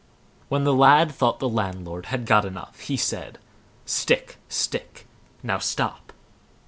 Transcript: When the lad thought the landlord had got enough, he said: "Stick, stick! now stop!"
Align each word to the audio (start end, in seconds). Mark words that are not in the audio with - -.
When 0.49 0.63
the 0.63 0.73
lad 0.73 1.11
thought 1.11 1.37
the 1.37 1.47
landlord 1.47 2.07
had 2.07 2.25
got 2.25 2.43
enough, 2.43 2.79
he 2.79 2.97
said: 2.97 3.37
"Stick, 3.85 4.37
stick! 4.49 5.05
now 5.43 5.59
stop!" 5.59 6.11